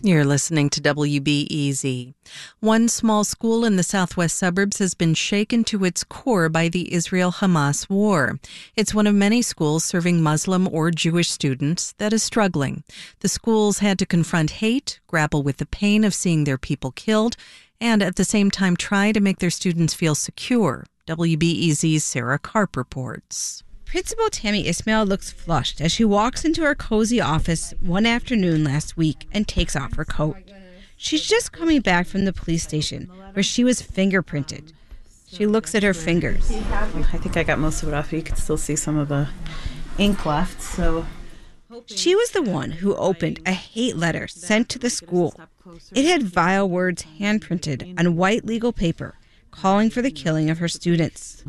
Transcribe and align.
You're 0.00 0.24
listening 0.24 0.70
to 0.70 0.80
WBEZ. 0.80 2.14
One 2.60 2.88
small 2.88 3.24
school 3.24 3.64
in 3.64 3.74
the 3.74 3.82
southwest 3.82 4.36
suburbs 4.36 4.78
has 4.78 4.94
been 4.94 5.14
shaken 5.14 5.64
to 5.64 5.84
its 5.84 6.04
core 6.04 6.48
by 6.48 6.68
the 6.68 6.94
Israel 6.94 7.32
Hamas 7.32 7.90
war. 7.90 8.38
It's 8.76 8.94
one 8.94 9.08
of 9.08 9.16
many 9.16 9.42
schools 9.42 9.82
serving 9.82 10.22
Muslim 10.22 10.68
or 10.72 10.92
Jewish 10.92 11.30
students 11.30 11.94
that 11.98 12.12
is 12.12 12.22
struggling. 12.22 12.84
The 13.20 13.28
schools 13.28 13.80
had 13.80 13.98
to 13.98 14.06
confront 14.06 14.62
hate, 14.62 15.00
grapple 15.08 15.42
with 15.42 15.56
the 15.56 15.66
pain 15.66 16.04
of 16.04 16.14
seeing 16.14 16.44
their 16.44 16.58
people 16.58 16.92
killed, 16.92 17.36
and 17.80 18.00
at 18.00 18.14
the 18.14 18.24
same 18.24 18.52
time 18.52 18.76
try 18.76 19.10
to 19.10 19.20
make 19.20 19.40
their 19.40 19.50
students 19.50 19.94
feel 19.94 20.14
secure. 20.14 20.86
WBEZ's 21.08 22.04
Sarah 22.04 22.38
Karp 22.38 22.76
reports. 22.76 23.64
Principal 23.88 24.28
Tammy 24.28 24.68
Ismail 24.68 25.06
looks 25.06 25.30
flushed 25.30 25.80
as 25.80 25.90
she 25.90 26.04
walks 26.04 26.44
into 26.44 26.60
her 26.60 26.74
cozy 26.74 27.22
office 27.22 27.72
one 27.80 28.04
afternoon 28.04 28.62
last 28.62 28.98
week 28.98 29.26
and 29.32 29.48
takes 29.48 29.74
off 29.74 29.94
her 29.94 30.04
coat. 30.04 30.36
She's 30.98 31.26
just 31.26 31.52
coming 31.52 31.80
back 31.80 32.06
from 32.06 32.26
the 32.26 32.34
police 32.34 32.62
station 32.62 33.10
where 33.32 33.42
she 33.42 33.64
was 33.64 33.80
fingerprinted. 33.80 34.74
She 35.26 35.46
looks 35.46 35.74
at 35.74 35.82
her 35.82 35.94
fingers. 35.94 36.50
I 36.50 36.84
think 37.16 37.38
I 37.38 37.44
got 37.44 37.58
most 37.58 37.82
of 37.82 37.88
it 37.88 37.94
off. 37.94 38.10
But 38.10 38.16
you 38.16 38.22
can 38.22 38.36
still 38.36 38.58
see 38.58 38.76
some 38.76 38.98
of 38.98 39.08
the 39.08 39.30
ink 39.96 40.26
left. 40.26 40.60
So 40.60 41.06
she 41.86 42.14
was 42.14 42.32
the 42.32 42.42
one 42.42 42.72
who 42.72 42.94
opened 42.94 43.40
a 43.46 43.52
hate 43.52 43.96
letter 43.96 44.28
sent 44.28 44.68
to 44.68 44.78
the 44.78 44.90
school. 44.90 45.34
It 45.94 46.04
had 46.04 46.24
vile 46.24 46.68
words 46.68 47.06
handprinted 47.18 47.98
on 47.98 48.16
white 48.16 48.44
legal 48.44 48.74
paper 48.74 49.17
calling 49.50 49.90
for 49.90 50.02
the 50.02 50.10
killing 50.10 50.50
of 50.50 50.58
her 50.58 50.68
students. 50.68 51.42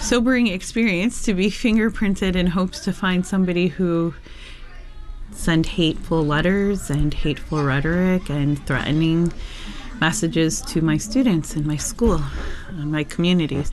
Sobering 0.00 0.46
experience 0.46 1.22
to 1.24 1.34
be 1.34 1.50
fingerprinted 1.50 2.36
in 2.36 2.48
hopes 2.48 2.80
to 2.80 2.92
find 2.92 3.26
somebody 3.26 3.68
who 3.68 4.14
sent 5.32 5.66
hateful 5.66 6.24
letters 6.24 6.90
and 6.90 7.14
hateful 7.14 7.62
rhetoric 7.62 8.28
and 8.30 8.64
threatening 8.66 9.32
messages 10.00 10.62
to 10.62 10.80
my 10.80 10.96
students 10.96 11.54
in 11.56 11.66
my 11.66 11.76
school 11.76 12.22
and 12.68 12.90
my 12.90 13.04
communities. 13.04 13.70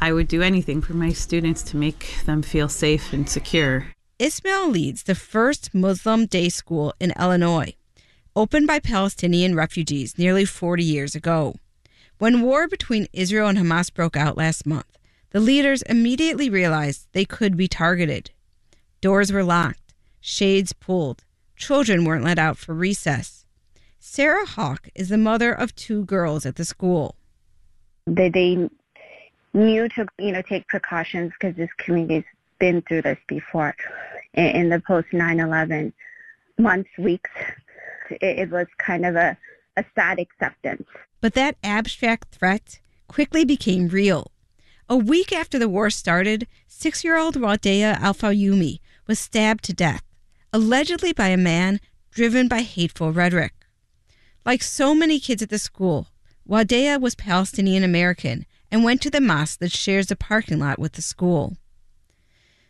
I 0.00 0.12
would 0.12 0.28
do 0.28 0.42
anything 0.42 0.82
for 0.82 0.94
my 0.94 1.12
students 1.12 1.62
to 1.64 1.76
make 1.76 2.16
them 2.26 2.42
feel 2.42 2.68
safe 2.68 3.12
and 3.12 3.28
secure. 3.28 3.86
Ismail 4.18 4.68
leads 4.68 5.04
the 5.04 5.14
first 5.14 5.74
Muslim 5.74 6.26
day 6.26 6.48
school 6.48 6.94
in 7.00 7.12
Illinois, 7.18 7.74
opened 8.36 8.66
by 8.66 8.78
Palestinian 8.78 9.54
refugees 9.54 10.18
nearly 10.18 10.44
40 10.44 10.84
years 10.84 11.14
ago. 11.14 11.56
When 12.22 12.40
war 12.42 12.68
between 12.68 13.08
Israel 13.12 13.48
and 13.48 13.58
Hamas 13.58 13.92
broke 13.92 14.16
out 14.16 14.36
last 14.36 14.64
month, 14.64 14.96
the 15.30 15.40
leaders 15.40 15.82
immediately 15.82 16.48
realized 16.48 17.08
they 17.10 17.24
could 17.24 17.56
be 17.56 17.66
targeted. 17.66 18.30
Doors 19.00 19.32
were 19.32 19.42
locked, 19.42 19.92
shades 20.20 20.72
pulled, 20.72 21.24
children 21.56 22.04
weren't 22.04 22.22
let 22.22 22.38
out 22.38 22.58
for 22.58 22.74
recess. 22.74 23.44
Sarah 23.98 24.46
Hawk 24.46 24.88
is 24.94 25.08
the 25.08 25.18
mother 25.18 25.52
of 25.52 25.74
two 25.74 26.04
girls 26.04 26.46
at 26.46 26.54
the 26.54 26.64
school. 26.64 27.16
They, 28.06 28.28
they 28.28 28.70
knew 29.52 29.88
to 29.88 30.06
you 30.20 30.30
know 30.30 30.42
take 30.42 30.68
precautions 30.68 31.32
because 31.32 31.56
this 31.56 31.70
community's 31.76 32.22
been 32.60 32.82
through 32.82 33.02
this 33.02 33.18
before. 33.26 33.74
In, 34.34 34.68
the 34.68 34.78
post 34.78 35.08
9/11 35.08 35.92
months, 36.56 36.90
weeks, 36.98 37.32
it, 38.10 38.38
it 38.38 38.50
was 38.50 38.68
kind 38.78 39.06
of 39.06 39.16
a, 39.16 39.36
a 39.76 39.84
sad 39.94 40.18
acceptance. 40.18 40.86
But 41.20 41.34
that 41.34 41.56
abstract 41.62 42.34
threat 42.34 42.80
quickly 43.08 43.44
became 43.44 43.88
real. 43.88 44.30
A 44.88 44.96
week 44.96 45.32
after 45.32 45.58
the 45.58 45.68
war 45.68 45.90
started, 45.90 46.46
six 46.66 47.04
year 47.04 47.16
old 47.16 47.36
Wadea 47.36 47.98
Al-Fayoume 48.00 48.80
was 49.06 49.18
stabbed 49.18 49.64
to 49.64 49.72
death, 49.72 50.02
allegedly 50.52 51.12
by 51.12 51.28
a 51.28 51.36
man 51.36 51.80
driven 52.10 52.48
by 52.48 52.60
hateful 52.60 53.12
rhetoric. 53.12 53.54
Like 54.44 54.62
so 54.62 54.94
many 54.94 55.20
kids 55.20 55.42
at 55.42 55.50
the 55.50 55.58
school, 55.58 56.08
Wadea 56.48 57.00
was 57.00 57.14
Palestinian 57.14 57.84
American 57.84 58.44
and 58.70 58.84
went 58.84 59.00
to 59.02 59.10
the 59.10 59.20
mosque 59.20 59.60
that 59.60 59.72
shares 59.72 60.10
a 60.10 60.16
parking 60.16 60.58
lot 60.58 60.78
with 60.78 60.92
the 60.92 61.02
school. 61.02 61.56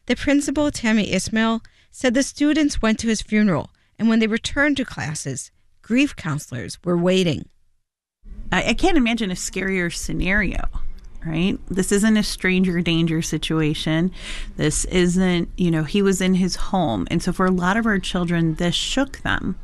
The 0.06 0.16
principal, 0.16 0.71
Tammy 0.71 1.12
Ismail, 1.12 1.62
said 1.91 2.15
the 2.15 2.22
students 2.22 2.82
went 2.82 2.99
to 3.00 3.09
his 3.09 3.22
funeral, 3.22 3.71
and 3.99 4.09
when 4.09 4.19
they 4.19 4.26
returned 4.26 4.76
to 4.78 4.84
classes, 4.84 5.50
grief 5.82 6.16
counselors 6.16 6.78
were 6.84 6.97
waiting. 6.97 7.48
I, 8.50 8.70
I 8.70 8.75
can't 8.75 8.97
imagine 8.97 9.31
a 9.31 9.34
scarier 9.34 9.93
scenario 9.94 10.69
right? 11.26 11.59
This 11.69 11.93
isn't 11.93 12.16
a 12.16 12.22
stranger 12.22 12.81
danger 12.81 13.22
situation. 13.22 14.12
This 14.56 14.84
isn't, 14.87 15.50
you 15.56 15.70
know, 15.70 15.84
he 15.84 16.03
was 16.03 16.20
in 16.20 16.34
his 16.34 16.56
home. 16.56 17.06
And 17.10 17.22
so 17.22 17.32
for 17.32 17.47
a 17.47 17.50
lot 17.50 17.76
of 17.76 17.87
our 17.87 17.98
children, 17.98 18.54
this 18.54 18.75
shook 18.75 19.19
them, 19.19 19.59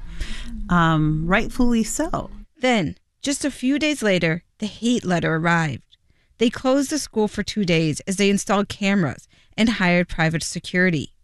um, 0.69 1.27
rightfully 1.27 1.85
so. 1.85 2.31
Then, 2.61 2.97
just 3.23 3.45
a 3.45 3.51
few 3.51 3.79
days 3.79 4.03
later, 4.03 4.45
the 4.59 4.67
hate 4.67 5.05
letter 5.05 5.37
arrived. 5.37 5.97
They 6.39 6.51
closed 6.51 6.91
the 6.91 6.99
school 6.99 7.27
for 7.27 7.43
two 7.43 7.65
days 7.65 8.01
as 8.01 8.17
they 8.17 8.31
installed 8.31 8.69
cameras 8.69 9.29
and 9.57 9.69
hired 9.69 10.09
private 10.09 10.43
security. 10.43 11.15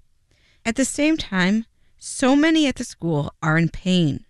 At 0.64 0.76
the 0.76 0.84
same 0.84 1.16
time, 1.16 1.66
so 1.98 2.34
many 2.34 2.66
at 2.66 2.76
the 2.76 2.84
school 2.84 3.32
are 3.42 3.56
in 3.56 3.68
pain. 3.68 4.23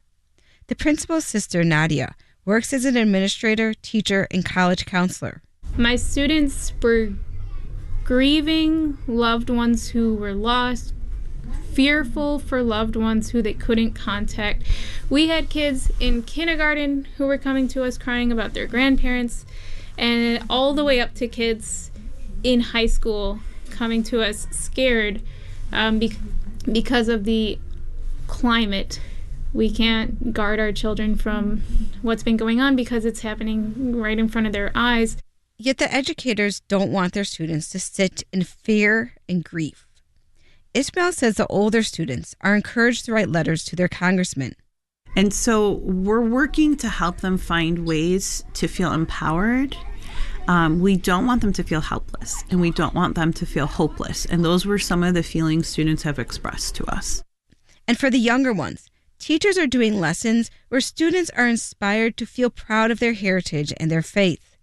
The 0.66 0.74
principal's 0.74 1.26
sister, 1.26 1.62
Nadia, 1.62 2.14
works 2.46 2.72
as 2.72 2.86
an 2.86 2.96
administrator, 2.96 3.74
teacher, 3.74 4.26
and 4.30 4.44
college 4.44 4.86
counselor. 4.86 5.42
My 5.76 5.96
students 5.96 6.72
were 6.82 7.10
grieving 8.02 8.96
loved 9.06 9.50
ones 9.50 9.88
who 9.88 10.14
were 10.14 10.32
lost, 10.32 10.94
fearful 11.72 12.38
for 12.38 12.62
loved 12.62 12.96
ones 12.96 13.30
who 13.30 13.42
they 13.42 13.52
couldn't 13.52 13.92
contact. 13.92 14.62
We 15.10 15.28
had 15.28 15.50
kids 15.50 15.90
in 16.00 16.22
kindergarten 16.22 17.08
who 17.18 17.26
were 17.26 17.38
coming 17.38 17.68
to 17.68 17.84
us 17.84 17.98
crying 17.98 18.32
about 18.32 18.54
their 18.54 18.66
grandparents, 18.66 19.44
and 19.98 20.44
all 20.48 20.72
the 20.72 20.84
way 20.84 20.98
up 20.98 21.12
to 21.14 21.28
kids 21.28 21.90
in 22.42 22.60
high 22.60 22.86
school 22.86 23.40
coming 23.70 24.02
to 24.04 24.22
us 24.22 24.46
scared 24.50 25.20
um, 25.72 25.98
be- 25.98 26.16
because 26.70 27.08
of 27.08 27.24
the 27.24 27.58
climate 28.26 29.00
we 29.54 29.70
can't 29.70 30.32
guard 30.34 30.58
our 30.58 30.72
children 30.72 31.14
from 31.14 31.62
what's 32.02 32.24
been 32.24 32.36
going 32.36 32.60
on 32.60 32.74
because 32.74 33.04
it's 33.04 33.20
happening 33.20 33.96
right 33.96 34.18
in 34.18 34.28
front 34.28 34.48
of 34.48 34.52
their 34.52 34.72
eyes. 34.74 35.16
Yet 35.56 35.78
the 35.78 35.92
educators 35.94 36.60
don't 36.60 36.90
want 36.90 37.14
their 37.14 37.24
students 37.24 37.68
to 37.70 37.78
sit 37.78 38.24
in 38.32 38.42
fear 38.42 39.14
and 39.28 39.44
grief. 39.44 39.86
Ismail 40.74 41.12
says 41.12 41.36
the 41.36 41.46
older 41.46 41.84
students 41.84 42.34
are 42.40 42.56
encouraged 42.56 43.04
to 43.04 43.12
write 43.12 43.28
letters 43.28 43.64
to 43.66 43.76
their 43.76 43.88
congressman. 43.88 44.56
And 45.14 45.32
so 45.32 45.74
we're 45.74 46.20
working 46.20 46.76
to 46.78 46.88
help 46.88 47.18
them 47.18 47.38
find 47.38 47.86
ways 47.86 48.44
to 48.54 48.66
feel 48.66 48.92
empowered. 48.92 49.76
Um, 50.48 50.80
we 50.80 50.96
don't 50.96 51.26
want 51.26 51.40
them 51.40 51.52
to 51.52 51.62
feel 51.62 51.80
helpless 51.80 52.42
and 52.50 52.60
we 52.60 52.72
don't 52.72 52.94
want 52.94 53.14
them 53.14 53.32
to 53.34 53.46
feel 53.46 53.66
hopeless. 53.66 54.26
And 54.26 54.44
those 54.44 54.66
were 54.66 54.80
some 54.80 55.04
of 55.04 55.14
the 55.14 55.22
feelings 55.22 55.68
students 55.68 56.02
have 56.02 56.18
expressed 56.18 56.74
to 56.74 56.84
us. 56.86 57.22
And 57.86 57.96
for 57.96 58.10
the 58.10 58.18
younger 58.18 58.52
ones, 58.52 58.90
teachers 59.24 59.56
are 59.56 59.66
doing 59.66 59.98
lessons 59.98 60.50
where 60.68 60.82
students 60.82 61.30
are 61.30 61.48
inspired 61.48 62.14
to 62.14 62.26
feel 62.26 62.50
proud 62.50 62.90
of 62.90 63.00
their 63.00 63.14
heritage 63.14 63.72
and 63.80 63.90
their 63.90 64.02
faith. 64.02 64.58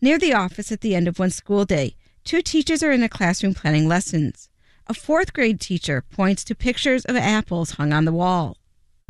Near 0.00 0.18
the 0.18 0.32
office 0.32 0.72
at 0.72 0.80
the 0.80 0.94
end 0.94 1.06
of 1.06 1.18
one 1.18 1.28
school 1.28 1.66
day, 1.66 1.96
two 2.24 2.40
teachers 2.40 2.82
are 2.82 2.92
in 2.92 3.02
a 3.02 3.10
classroom 3.10 3.52
planning 3.52 3.86
lessons. 3.86 4.48
A 4.86 4.94
fourth 4.94 5.34
grade 5.34 5.60
teacher 5.60 6.02
points 6.10 6.44
to 6.44 6.54
pictures 6.54 7.04
of 7.04 7.14
apples 7.14 7.72
hung 7.72 7.92
on 7.92 8.06
the 8.06 8.12
wall. 8.12 8.56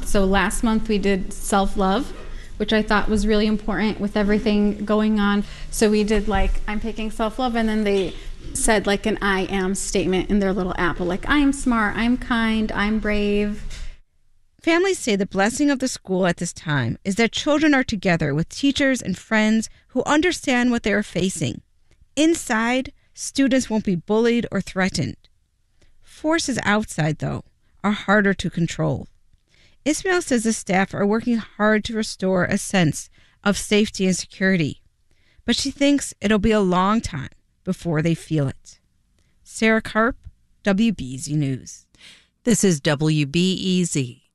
So 0.02 0.24
last 0.24 0.64
month 0.64 0.88
we 0.88 0.98
did 0.98 1.32
self 1.32 1.76
love, 1.76 2.12
which 2.56 2.72
I 2.72 2.82
thought 2.82 3.08
was 3.08 3.28
really 3.28 3.46
important 3.46 4.00
with 4.00 4.16
everything 4.16 4.84
going 4.84 5.20
on. 5.20 5.44
So 5.70 5.88
we 5.88 6.02
did 6.02 6.26
like, 6.26 6.62
I'm 6.66 6.80
picking 6.80 7.12
self 7.12 7.38
love, 7.38 7.54
and 7.54 7.68
then 7.68 7.84
they 7.84 8.12
said 8.54 8.88
like 8.88 9.06
an 9.06 9.18
I 9.22 9.42
am 9.42 9.76
statement 9.76 10.30
in 10.30 10.40
their 10.40 10.52
little 10.52 10.74
apple, 10.76 11.06
like, 11.06 11.28
I 11.28 11.38
am 11.38 11.52
smart, 11.52 11.94
I'm 11.96 12.16
kind, 12.16 12.72
I'm 12.72 12.98
brave. 12.98 13.62
Families 14.60 14.98
say 14.98 15.16
the 15.16 15.24
blessing 15.24 15.70
of 15.70 15.78
the 15.78 15.88
school 15.88 16.26
at 16.26 16.36
this 16.36 16.52
time 16.52 16.98
is 17.02 17.14
that 17.14 17.32
children 17.32 17.72
are 17.72 17.82
together 17.82 18.34
with 18.34 18.50
teachers 18.50 19.00
and 19.00 19.16
friends 19.16 19.70
who 19.88 20.02
understand 20.04 20.70
what 20.70 20.82
they 20.82 20.92
are 20.92 21.02
facing. 21.02 21.62
Inside, 22.14 22.92
students 23.14 23.70
won't 23.70 23.86
be 23.86 23.94
bullied 23.94 24.46
or 24.52 24.60
threatened. 24.60 25.16
Forces 26.02 26.58
outside, 26.62 27.20
though, 27.20 27.44
are 27.82 27.92
harder 27.92 28.34
to 28.34 28.50
control. 28.50 29.08
Ismail 29.86 30.20
says 30.20 30.44
the 30.44 30.52
staff 30.52 30.92
are 30.92 31.06
working 31.06 31.38
hard 31.38 31.82
to 31.84 31.96
restore 31.96 32.44
a 32.44 32.58
sense 32.58 33.08
of 33.42 33.56
safety 33.56 34.04
and 34.06 34.14
security, 34.14 34.82
but 35.46 35.56
she 35.56 35.70
thinks 35.70 36.12
it'll 36.20 36.38
be 36.38 36.52
a 36.52 36.60
long 36.60 37.00
time 37.00 37.30
before 37.64 38.02
they 38.02 38.14
feel 38.14 38.46
it. 38.46 38.78
Sarah 39.42 39.80
Karp, 39.80 40.18
WBEZ 40.64 41.30
News. 41.30 41.86
This 42.44 42.62
is 42.62 42.78
WBEZ. 42.82 44.29